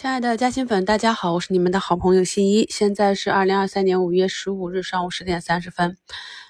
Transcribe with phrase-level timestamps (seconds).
[0.00, 2.66] 亲爱的嘉兴粉，大家好，我是你们的好朋友新一。
[2.70, 5.98] 现在是二零二三年五月十五日上午十点三十分。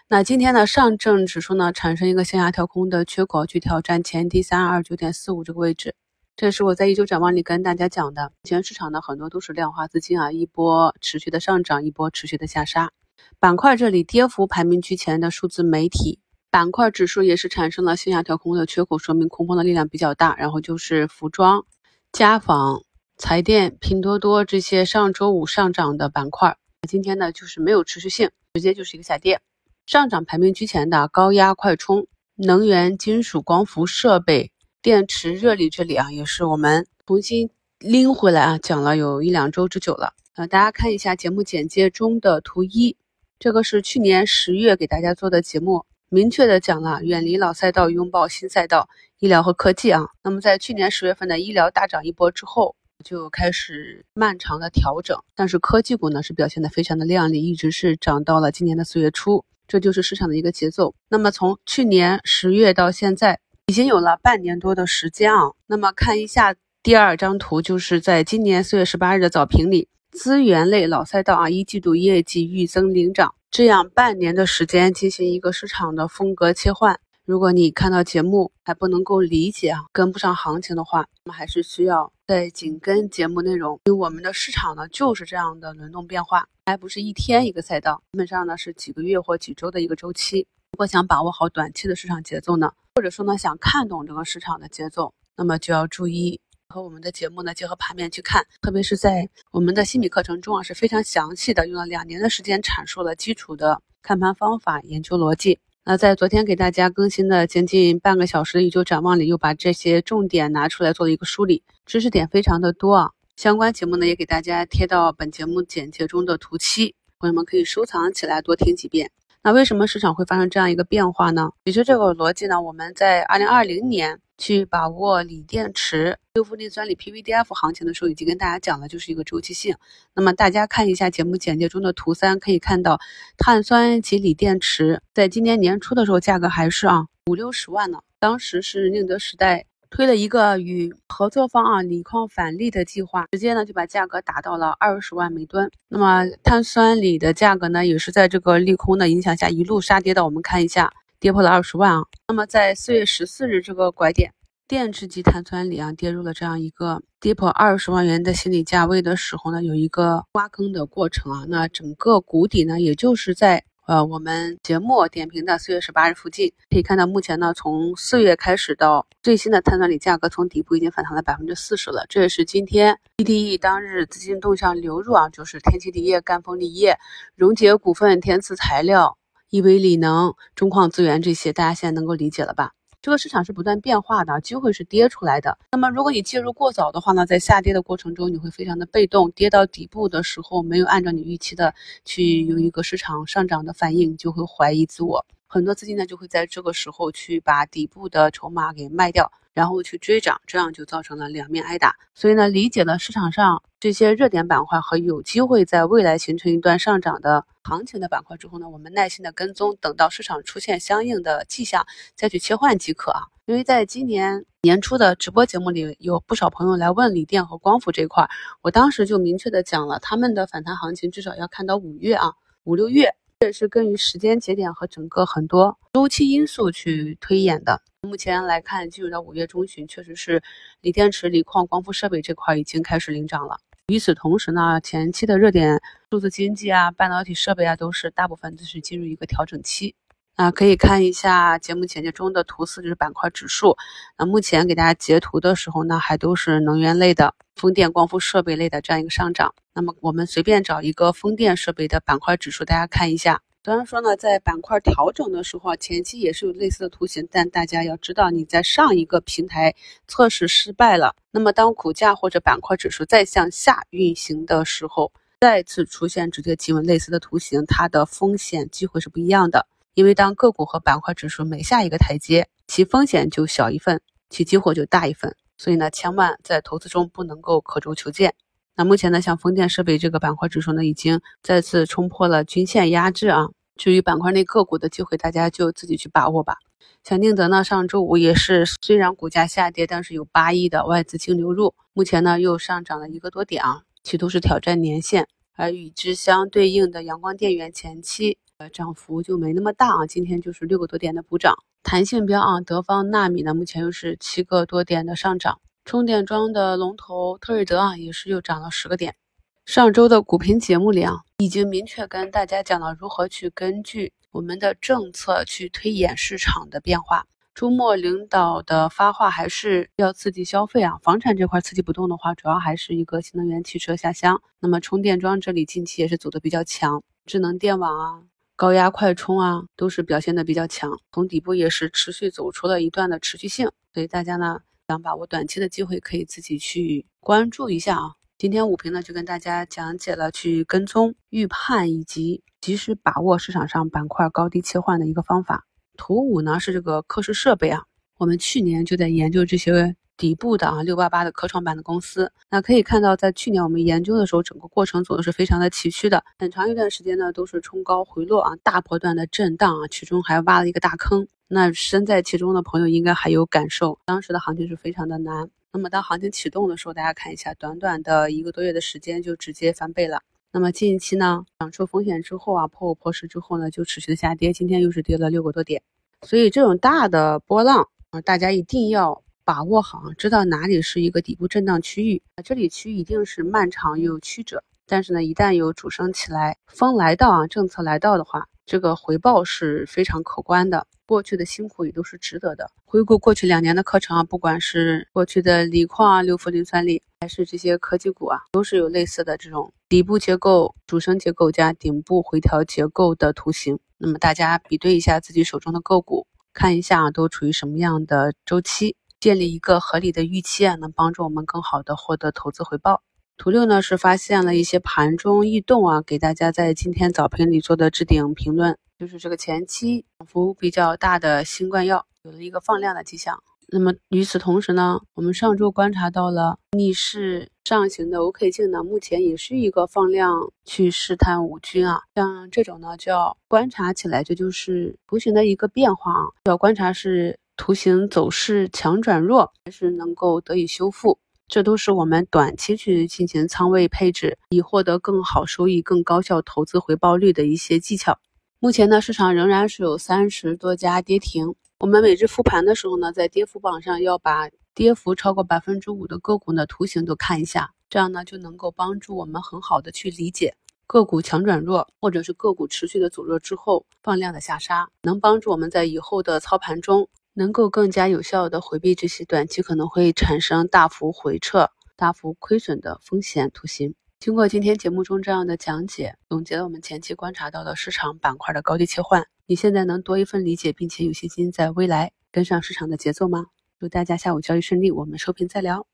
[0.09, 5.97] 那今天呢，上证指数呢产生一个向下跳空的缺口，去挑战前低三二九点四五这个位置。
[6.37, 8.27] 这是我在一周展望里跟大家讲的。
[8.27, 12.93] 目前市场呢很多都是量化资金啊，一波持续的上涨，一波持续的下杀。
[13.41, 16.21] 板块这里跌幅排名居前的数字媒体
[16.53, 20.37] 板块指数也是产生了向下跳空的缺口，说明空方的力量比较大。
[20.39, 21.65] 然后就是服装、
[22.13, 22.85] 家纺。
[23.21, 26.57] 财电、拼多多这些上周五上涨的板块，
[26.89, 29.43] 今天呢就是没有持续性，直接就是一个下跌。
[29.85, 40.15] 上涨排名居前的高压快充、能源、金属、光伏设备、电池、热力，这里啊也是我们重新拎回来啊，讲了有一两周之久了。
[40.35, 42.97] 呃，大家看一下节目简介中的图一，
[43.39, 50.09] 这个是去年十月给大家做的节目，明确的讲了远离老赛道，拥抱新赛道，医疗和科技啊。
[50.25, 52.75] 那么在去年十月份的医疗大涨一波之后。
[53.05, 60.95] 就开始漫长的调整，但是科技股呢是表现的非常的靓丽，一直是涨到了今年的四月初，这就是市场的一个节奏。
[61.09, 65.41] 那么从去年十月到现在，已经有了半年多的时间啊。
[65.67, 76.99] 那么看一下第二张图，就是在今年四月十八日的早评里，资源类老赛道啊，一季度业绩预增领涨，这样半年的时间进行一个市场的风格切换。
[77.31, 83.81] 如果你看到节目还不能够理解啊，跟不上行情的话，那么还是需要再紧跟节目内容。
[83.85, 90.49] 因为我们的市场呢就是这样的轮动变化，还不是一天一个赛道，基本上呢是几个月或几周的一个周期。
[90.73, 98.45] 如果想把握好短期的市场节奏呢，或者说呢想看懂这个市场的节奏，那么就要注意和我们的节目呢结合盘面去看。
[98.61, 105.61] 特别是在我们的心理课程中啊是非常详细的，用了两年的时间阐述了基础的看盘方法、研究逻辑。
[105.85, 113.11] 那在昨天给大家更新的将近半个小时的宇宙展望里，又把这些重点拿出来做了一个梳理，知识点非常的多啊。
[113.37, 119.11] 相关节目呢，也给大家贴到本节目简介中的图七，朋友们可以收藏起来多听几遍。
[119.43, 121.51] 那为什么市场会发生这样一个变化呢？
[121.65, 124.21] 其实这个逻辑呢，我们在二零二零年。
[124.41, 129.77] 去把握锂电池、六氟磷酸锂 PVDF 行情的时候，已经跟大家讲了，就是一个周期性。
[130.15, 132.99] 那么大家看一下节目简介中的图三，可以看到
[133.37, 137.99] 碳酸及锂电池在今年年初的时候，价格还是啊五六十万呢。
[138.19, 145.71] 当时是宁德时代推了一个与合作方啊锂矿返利的计划，直接呢就把价格打到了二十万每吨。
[145.89, 150.25] 那么碳酸锂的价格呢，也是在这个利空的影响下一路杀跌的。
[150.25, 150.91] 我们看一下。
[151.21, 152.03] 跌破了二十万啊！
[152.29, 154.33] 那么在四月十四日这个拐点，
[154.67, 161.45] 电池级碳酸锂啊跌入了这样一个跌破二十万元的心理价位的时候呢，有一个挖坑的过程啊。
[161.47, 172.07] 那整个谷底呢，也就是在呃我们节目点评的四月十八日附近，可以看到目前呢，从四月开始到最新的碳酸锂价格从底部已经反弹了百分之四十了。
[172.09, 176.97] 这也是今天 TDE 当日资金动向流入啊，就是天齐锂业、赣锋锂业、
[177.37, 179.19] 荣捷股份、天赐材料。
[179.51, 182.73] 亿维锂能、中矿资源这些，大家现在能够理解了吧？
[183.03, 185.59] 这个市场是不断变化的，机会是跌出来的。
[185.73, 191.75] 那么，如果你介入过早的话呢，在下跌的过程中，你会非常的被动，跌到底部的时候，没有按照你预期的
[192.05, 195.27] 去有一个市场上涨的反应，就会怀疑自我。
[195.53, 199.31] 很多资金呢，就会在这个时候去把底部的筹码给卖掉。
[199.53, 201.97] 然后去追涨，这样就造成了两面挨打。
[202.15, 211.85] 所以呢，理解了市场上这些热点板块和有机会在未来形成一段上涨的行情的板块之后呢，我们耐心的跟踪，等到市场出现相应的迹象
[212.15, 213.23] 再去切换即可啊。
[213.47, 218.31] 因为在今年年初的直播节目里，有不少朋友来问锂电和光伏这块，
[218.63, 223.17] 我当时就明确的讲了，他们的反弹行情至少要看到五月啊，五六月。
[223.43, 227.81] 这也是根据时间节点和整个很多周期因素去推演的。
[228.03, 230.43] 目前来看，进入到五月中旬，确实是
[230.83, 233.59] 锂电池、锂矿、光伏设备这块已经开始领涨了。
[233.87, 235.81] 与此同时呢，前期的热点
[236.11, 239.95] 数字经济啊、半导体设备啊，都是大部分都是进入一个调整期。
[240.41, 243.77] 啊，可以看一下节目简介中的图四，就是板块指数。
[244.17, 249.55] 那目前给大家截图的时候呢，还都是能源类的、风电、光伏设备类的这样一个上涨。
[249.75, 253.43] 那么我们随便找一个风电设备的板块指数，大家看一下。
[253.63, 259.75] 虽然说呢，在板块调整的时候，前期也是有类似的图形，但大家要知道，你在上一个平台
[260.09, 269.67] 测试失败了，那么当股价或者板块指数再向下运行的时候，再次出现直接企稳类似的图形，它的风险机会是不一样的。
[269.95, 275.37] 因为当个股和板块指数每下一个台阶，其风险就小一份，其机会就大一份。
[275.59, 278.35] 所以呢，千万在投资中不能够刻舟求剑。
[278.77, 283.49] 那目前呢，像风电设备这个板块指数呢，已经再次冲破了均线压制啊。
[283.77, 286.57] 至于板块内个股的机会，大家就自己去把握吧。
[287.03, 291.75] 像宁德呢，上周五也是虽然股价下跌，但是有八亿的外资净流入。
[291.93, 295.27] 目前呢又上涨了一个多点啊，企图是挑战年线。
[295.57, 301.57] 而与之相对应的阳光电源前期呃涨幅就没那么大啊，今天就是六个多点的补涨。
[301.83, 305.63] 弹性标啊，德方纳米呢目前又是七个多点的上涨。
[305.87, 309.17] 充电桩的龙头特锐德啊也是又涨了十个点。
[309.65, 317.25] 上周的股评节目里啊，已经明确跟大家讲了如何去根据我们的政策去推演市场的变化。
[317.55, 324.43] 周末领导的发话还是要刺激消费啊，房产这块刺激不动的话，主要还是一个新能源汽车下乡。
[324.61, 328.23] 那么充电桩这里近期也是走的比较强，智能电网啊、
[328.61, 333.71] 高压快充啊都是表现的比较强，从底部也是持续走出了一段的持续性。
[333.95, 338.17] 所以大家呢想把握短期的机会，可以自己去关注一下啊。
[338.37, 345.65] 今天五评呢就跟大家讲解了去跟踪、预判以及及时把握市场上板块高低切换的一个方法。
[345.97, 347.85] 图五呢是这个科室设备啊，
[348.19, 352.31] 我们去年就在研究这些底部的啊六八八的科创板的公司。
[352.51, 361.27] 那可以看到，在去年我们研究的时候，整个过程走的是非常的崎岖的，很长一段时间呢都是冲高回落啊，大波段的震荡啊，其中还挖了一个大坑。
[361.49, 365.49] 那身在其中的朋友应该还有感受，当时的行情是非常的难。
[365.73, 370.21] 那么当行情启动的时候，大家看一下，短短的一个多月的时间就直接翻倍了。
[370.53, 375.81] 那么近期呢，涨出风险之后啊，破五破十之后呢，就持续的下跌，今天又是跌了六个多点。
[376.23, 384.63] 所以这种大的波浪啊，大家一定要把握好，知道哪里是一个底部震荡区域啊，这里区一定是漫长又曲折。
[384.87, 390.87] 但是呢，一旦有主升起来，风来到啊，政策来到的话，这个回报是非常可观的。
[391.07, 392.71] 过去的辛苦也都是值得的。
[392.85, 403.79] 回顾过去两年的课程啊，不管是过去的锂矿啊、六氟磷酸锂，还是这些科技股啊，都是有类似的这种底部结构、主升结构加顶部回调结构的图形。
[403.99, 413.03] 那么大家比对一下自己手中的个股，看一下都处于什么样的周期，建立一个合理的预期啊，能帮助我们更好的获得投资回报。
[413.37, 418.79] 图六呢是发现了一些盘中异动啊，给大家在今天早评里做的置顶评论。
[418.99, 423.43] 就是这个前期涨幅比较大的新冠药有了一个放量的迹象。
[423.73, 432.03] 那么与此同时呢，我们上周观察到了逆势上行的 OK 镜呢，目前也是一个放量去试探五均啊。
[432.15, 436.25] 像这种呢，就要观察起来，这就是图形的一个变化啊。
[436.47, 448.19] 要观察是图形走势强转弱，还是能够得以修复，这都是我们短期去进行仓位配置，以获得更好收益、更高效投资回报率的一些技巧。
[448.61, 451.55] 目前呢，市场仍然是有三十多家跌停。
[451.81, 460.55] 我们每日复盘的时候呢，在跌幅榜上要把跌幅超过百分之五的个股的图形都看一下，这样呢就能够帮助我们很好的去理解
[460.87, 473.95] 个股强转弱，或者是个股持续的走弱之后放量的下杀，能帮助我们在以后的操盘中能够更加有效的回避这些短期可能会产生大幅回撤、大幅亏损的风险图形。
[474.19, 483.47] 经过今天节目中这样的讲解，总结了我们前期观察到的市场板块的高低切换，你现在能多一份理解，并且有信心在未来跟上市场的节奏吗？
[483.79, 485.87] 祝大家下午交易顺利，我们收评再聊。